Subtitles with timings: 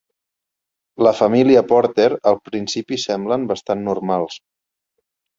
[1.07, 4.39] La família Porter al principi semblen bastant normals.